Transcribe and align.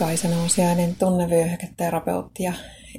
Kaisa 0.00 0.28
Nousiainen, 0.28 0.96
tunnevyöhyketerapeutti 0.98 2.42
ja 2.42 2.52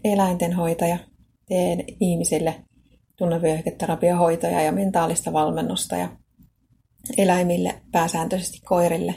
eläintenhoitaja. 0.04 0.98
Teen 1.48 1.84
ihmisille 2.00 2.56
tunnevyöhyketerapiahoitoja 3.16 4.62
ja 4.62 4.72
mentaalista 4.72 5.34
valmennusta 5.34 5.96
ja 5.96 6.10
eläimille, 7.18 7.82
pääsääntöisesti 7.92 8.60
koirille, 8.66 9.16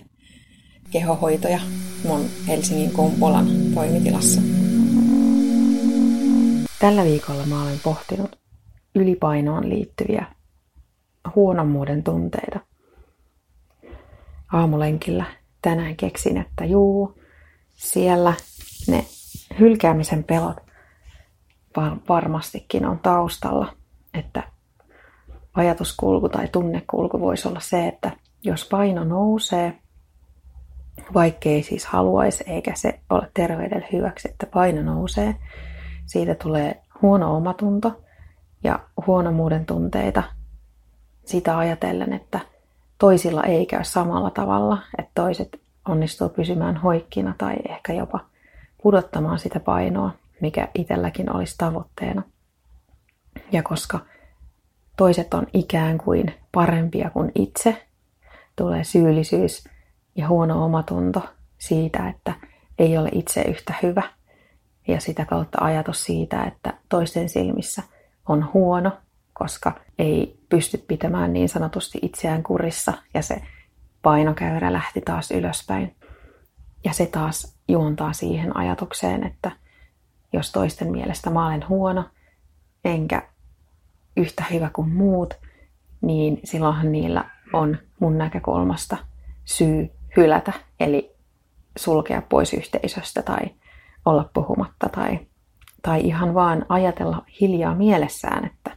kehohoitoja 0.90 1.60
mun 2.04 2.20
Helsingin 2.48 2.90
Kumpulan 2.90 3.46
toimitilassa. 3.74 4.40
Tällä 6.78 7.04
viikolla 7.04 7.46
mä 7.46 7.62
olen 7.62 7.80
pohtinut 7.84 8.38
ylipainoon 8.94 9.68
liittyviä 9.68 10.26
huonommuuden 11.34 12.02
tunteita. 12.02 12.60
Aamulenkillä 14.52 15.24
tänään 15.62 15.96
keksin, 15.96 16.36
että 16.36 16.64
juu, 16.64 17.23
siellä 17.74 18.34
ne 18.88 19.04
hylkäämisen 19.58 20.24
pelot 20.24 20.56
varmastikin 22.08 22.86
on 22.86 22.98
taustalla, 22.98 23.72
että 24.14 24.42
ajatuskulku 25.54 26.28
tai 26.28 26.48
tunnekulku 26.48 27.20
voisi 27.20 27.48
olla 27.48 27.60
se, 27.60 27.88
että 27.88 28.10
jos 28.42 28.68
paino 28.70 29.04
nousee, 29.04 29.78
vaikkei 31.14 31.62
siis 31.62 31.86
haluaisi 31.86 32.44
eikä 32.46 32.72
se 32.74 33.00
ole 33.10 33.30
terveydelle 33.34 33.86
hyväksi, 33.92 34.28
että 34.28 34.46
paino 34.46 34.82
nousee, 34.82 35.34
siitä 36.06 36.34
tulee 36.34 36.82
huono 37.02 37.36
omatunto 37.36 38.04
ja 38.64 38.78
huonomuuden 39.06 39.66
tunteita 39.66 40.22
sitä 41.24 41.58
ajatellen, 41.58 42.12
että 42.12 42.40
toisilla 42.98 43.42
ei 43.42 43.66
käy 43.66 43.84
samalla 43.84 44.30
tavalla, 44.30 44.78
että 44.98 45.10
toiset 45.14 45.63
onnistuu 45.88 46.28
pysymään 46.28 46.76
hoikkina 46.76 47.34
tai 47.38 47.54
ehkä 47.68 47.92
jopa 47.92 48.20
pudottamaan 48.82 49.38
sitä 49.38 49.60
painoa, 49.60 50.10
mikä 50.40 50.68
itselläkin 50.74 51.36
olisi 51.36 51.54
tavoitteena. 51.58 52.22
Ja 53.52 53.62
koska 53.62 54.00
toiset 54.96 55.34
on 55.34 55.46
ikään 55.52 55.98
kuin 55.98 56.34
parempia 56.52 57.10
kuin 57.10 57.32
itse, 57.34 57.86
tulee 58.56 58.84
syyllisyys 58.84 59.64
ja 60.16 60.28
huono 60.28 60.64
omatunto 60.64 61.20
siitä, 61.58 62.08
että 62.08 62.34
ei 62.78 62.98
ole 62.98 63.08
itse 63.12 63.42
yhtä 63.42 63.74
hyvä. 63.82 64.02
Ja 64.88 65.00
sitä 65.00 65.24
kautta 65.24 65.58
ajatus 65.60 66.04
siitä, 66.04 66.44
että 66.44 66.74
toisten 66.88 67.28
silmissä 67.28 67.82
on 68.28 68.52
huono, 68.54 68.92
koska 69.32 69.72
ei 69.98 70.38
pysty 70.48 70.78
pitämään 70.78 71.32
niin 71.32 71.48
sanotusti 71.48 71.98
itseään 72.02 72.42
kurissa 72.42 72.92
ja 73.14 73.22
se 73.22 73.42
painokäyrä 74.04 74.72
lähti 74.72 75.00
taas 75.00 75.30
ylöspäin. 75.30 75.96
Ja 76.84 76.92
se 76.92 77.06
taas 77.06 77.56
juontaa 77.68 78.12
siihen 78.12 78.56
ajatukseen, 78.56 79.26
että 79.26 79.50
jos 80.32 80.52
toisten 80.52 80.90
mielestä 80.90 81.30
mä 81.30 81.46
olen 81.46 81.68
huono, 81.68 82.04
enkä 82.84 83.28
yhtä 84.16 84.44
hyvä 84.52 84.70
kuin 84.72 84.88
muut, 84.88 85.34
niin 86.00 86.40
silloinhan 86.44 86.92
niillä 86.92 87.24
on 87.52 87.78
mun 88.00 88.18
näkökulmasta 88.18 88.96
syy 89.44 89.90
hylätä, 90.16 90.52
eli 90.80 91.14
sulkea 91.78 92.22
pois 92.22 92.54
yhteisöstä 92.54 93.22
tai 93.22 93.40
olla 94.04 94.30
puhumatta 94.34 94.88
tai, 94.88 95.18
tai 95.82 96.00
ihan 96.00 96.34
vaan 96.34 96.66
ajatella 96.68 97.24
hiljaa 97.40 97.74
mielessään, 97.74 98.44
että, 98.44 98.76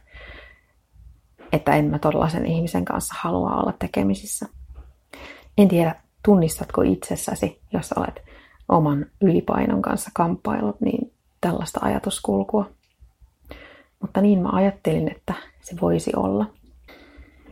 että 1.52 1.72
en 1.74 1.84
mä 1.84 1.98
tollaisen 1.98 2.46
ihmisen 2.46 2.84
kanssa 2.84 3.14
halua 3.18 3.50
olla 3.50 3.72
tekemisissä. 3.78 4.46
En 5.58 5.68
tiedä, 5.68 5.94
tunnistatko 6.24 6.82
itsessäsi, 6.82 7.60
jos 7.72 7.92
olet 7.92 8.22
oman 8.68 9.06
ylipainon 9.20 9.82
kanssa 9.82 10.10
kamppailut, 10.14 10.80
niin 10.80 11.12
tällaista 11.40 11.80
ajatuskulkua. 11.82 12.70
Mutta 14.00 14.20
niin 14.20 14.42
mä 14.42 14.48
ajattelin, 14.52 15.10
että 15.10 15.34
se 15.60 15.76
voisi 15.80 16.12
olla. 16.16 16.46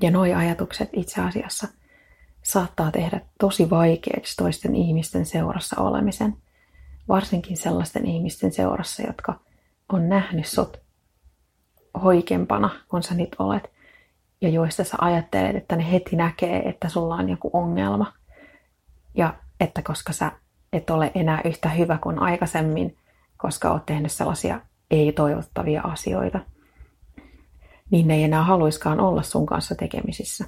Ja 0.00 0.10
nuo 0.10 0.22
ajatukset 0.22 0.90
itse 0.92 1.20
asiassa 1.20 1.68
saattaa 2.42 2.90
tehdä 2.90 3.20
tosi 3.40 3.70
vaikeaksi 3.70 4.36
toisten 4.36 4.74
ihmisten 4.74 5.26
seurassa 5.26 5.80
olemisen. 5.82 6.36
Varsinkin 7.08 7.56
sellaisten 7.56 8.06
ihmisten 8.06 8.52
seurassa, 8.52 9.02
jotka 9.02 9.40
on 9.92 10.08
nähnyt 10.08 10.46
sut 10.46 10.80
hoikempana, 12.02 12.70
kun 12.88 13.02
sä 13.02 13.14
nyt 13.14 13.36
olet 13.38 13.75
ja 14.40 14.48
joista 14.48 14.84
sä 14.84 14.96
ajattelet, 15.00 15.56
että 15.56 15.76
ne 15.76 15.92
heti 15.92 16.16
näkee, 16.16 16.68
että 16.68 16.88
sulla 16.88 17.14
on 17.14 17.28
joku 17.28 17.50
ongelma. 17.52 18.12
Ja 19.14 19.34
että 19.60 19.82
koska 19.82 20.12
sä 20.12 20.32
et 20.72 20.90
ole 20.90 21.12
enää 21.14 21.40
yhtä 21.44 21.68
hyvä 21.68 21.98
kuin 22.02 22.18
aikaisemmin, 22.18 22.96
koska 23.36 23.70
oot 23.70 23.86
tehnyt 23.86 24.12
sellaisia 24.12 24.60
ei-toivottavia 24.90 25.82
asioita, 25.82 26.40
niin 27.90 28.08
ne 28.08 28.14
ei 28.14 28.24
enää 28.24 28.42
haluiskaan 28.42 29.00
olla 29.00 29.22
sun 29.22 29.46
kanssa 29.46 29.74
tekemisissä. 29.74 30.44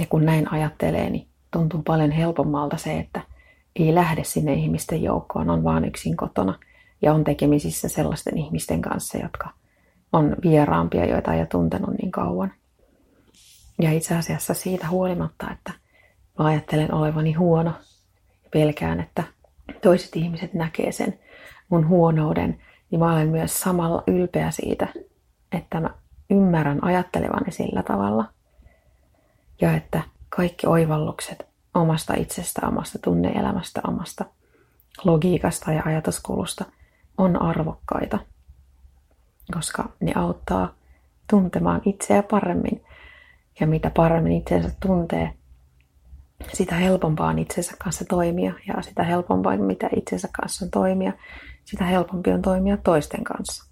Ja 0.00 0.06
kun 0.06 0.24
näin 0.24 0.52
ajattelee, 0.52 1.10
niin 1.10 1.28
tuntuu 1.50 1.82
paljon 1.82 2.10
helpommalta 2.10 2.76
se, 2.76 2.98
että 2.98 3.20
ei 3.76 3.94
lähde 3.94 4.24
sinne 4.24 4.52
ihmisten 4.52 5.02
joukkoon, 5.02 5.50
on 5.50 5.64
vaan 5.64 5.84
yksin 5.84 6.16
kotona 6.16 6.58
ja 7.02 7.14
on 7.14 7.24
tekemisissä 7.24 7.88
sellaisten 7.88 8.38
ihmisten 8.38 8.82
kanssa, 8.82 9.18
jotka 9.18 9.50
on 10.12 10.36
vieraampia, 10.42 11.06
joita 11.06 11.34
ei 11.34 11.40
ole 11.40 11.46
tuntenut 11.46 11.90
niin 11.98 12.10
kauan. 12.10 12.52
Ja 13.82 13.92
itse 13.92 14.16
asiassa 14.16 14.54
siitä 14.54 14.88
huolimatta, 14.88 15.50
että 15.52 15.72
mä 16.38 16.44
ajattelen 16.44 16.94
olevani 16.94 17.32
huono, 17.32 17.72
pelkään, 18.50 19.00
että 19.00 19.24
toiset 19.82 20.16
ihmiset 20.16 20.54
näkee 20.54 20.92
sen 20.92 21.18
mun 21.68 21.88
huonouden, 21.88 22.62
niin 22.90 22.98
mä 22.98 23.12
olen 23.12 23.28
myös 23.28 23.60
samalla 23.60 24.02
ylpeä 24.06 24.50
siitä, 24.50 24.88
että 25.52 25.80
mä 25.80 25.90
ymmärrän 26.30 26.84
ajattelevani 26.84 27.52
sillä 27.52 27.82
tavalla. 27.82 28.24
Ja 29.60 29.74
että 29.74 30.02
kaikki 30.28 30.66
oivallukset 30.66 31.46
omasta 31.74 32.14
itsestä, 32.14 32.66
omasta 32.66 32.98
tunneelämästä, 32.98 33.80
omasta 33.88 34.24
logiikasta 35.04 35.72
ja 35.72 35.82
ajatuskulusta 35.86 36.64
on 37.18 37.42
arvokkaita, 37.42 38.18
koska 39.54 39.88
ne 40.00 40.12
auttaa 40.16 40.74
tuntemaan 41.30 41.82
itseä 41.84 42.22
paremmin 42.22 42.85
ja 43.60 43.66
mitä 43.66 43.90
paremmin 43.90 44.32
itsensä 44.32 44.70
tuntee, 44.80 45.32
sitä 46.52 46.74
helpompaa 46.74 47.28
on 47.28 47.38
itsensä 47.38 47.72
kanssa 47.84 48.04
toimia. 48.04 48.52
Ja 48.66 48.82
sitä 48.82 49.02
helpompaa, 49.02 49.56
mitä 49.56 49.90
itsensä 49.96 50.28
kanssa 50.32 50.64
on 50.64 50.70
toimia, 50.70 51.12
sitä 51.64 51.84
helpompi 51.84 52.32
on 52.32 52.42
toimia 52.42 52.76
toisten 52.76 53.24
kanssa. 53.24 53.64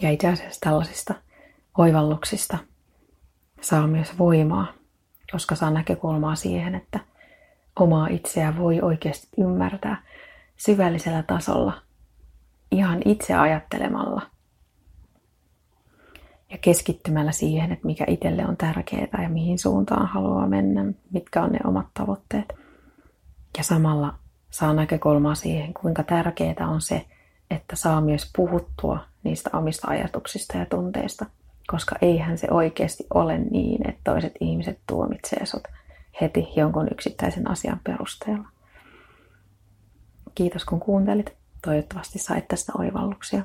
Ja 0.00 0.10
itse 0.10 0.28
asiassa 0.28 0.60
tällaisista 0.60 1.14
oivalluksista 1.78 2.58
saa 3.60 3.86
myös 3.86 4.18
voimaa, 4.18 4.66
koska 5.32 5.54
saa 5.54 5.70
näkökulmaa 5.70 6.34
siihen, 6.34 6.74
että 6.74 7.00
omaa 7.80 8.08
itseä 8.08 8.56
voi 8.56 8.80
oikeasti 8.80 9.28
ymmärtää 9.38 10.02
syvällisellä 10.56 11.22
tasolla 11.22 11.82
ihan 12.70 13.02
itse 13.04 13.34
ajattelemalla– 13.34 14.22
ja 16.50 16.58
keskittymällä 16.58 17.32
siihen, 17.32 17.72
että 17.72 17.86
mikä 17.86 18.04
itselle 18.08 18.46
on 18.46 18.56
tärkeää 18.56 19.22
ja 19.22 19.28
mihin 19.28 19.58
suuntaan 19.58 20.06
haluaa 20.06 20.46
mennä, 20.46 20.84
mitkä 21.12 21.42
on 21.42 21.52
ne 21.52 21.58
omat 21.64 21.86
tavoitteet. 21.94 22.52
Ja 23.58 23.64
samalla 23.64 24.14
saa 24.50 24.74
näkökulmaa 24.74 25.34
siihen, 25.34 25.74
kuinka 25.74 26.02
tärkeää 26.02 26.68
on 26.68 26.80
se, 26.80 27.06
että 27.50 27.76
saa 27.76 28.00
myös 28.00 28.30
puhuttua 28.36 28.98
niistä 29.22 29.50
omista 29.52 29.88
ajatuksista 29.90 30.58
ja 30.58 30.66
tunteista, 30.66 31.26
koska 31.66 31.96
eihän 32.02 32.38
se 32.38 32.48
oikeasti 32.50 33.06
ole 33.14 33.38
niin, 33.38 33.88
että 33.88 34.00
toiset 34.04 34.32
ihmiset 34.40 34.78
tuomitsee 34.86 35.46
sut 35.46 35.68
heti 36.20 36.48
jonkun 36.56 36.88
yksittäisen 36.92 37.50
asian 37.50 37.80
perusteella. 37.84 38.48
Kiitos 40.34 40.64
kun 40.64 40.80
kuuntelit. 40.80 41.36
Toivottavasti 41.64 42.18
sait 42.18 42.48
tästä 42.48 42.72
oivalluksia. 42.78 43.42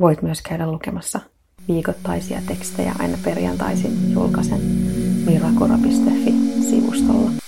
Voit 0.00 0.22
myös 0.22 0.42
käydä 0.42 0.70
lukemassa 0.70 1.20
viikoittaisia 1.68 2.42
tekstejä 2.46 2.92
aina 2.98 3.18
perjantaisin 3.24 4.12
julkaisen 4.12 4.60
mirakura.fi 5.26 6.34
sivustolla. 6.70 7.41